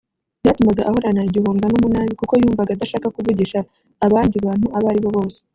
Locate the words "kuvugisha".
3.15-3.59